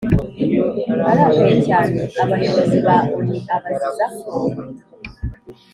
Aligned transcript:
arakaye 1.11 1.55
cyane 1.67 1.99
abayobozi 2.21 2.77
ba 2.85 2.97
onu 3.15 3.35
abaziza 3.55 4.05
ko 4.21 4.33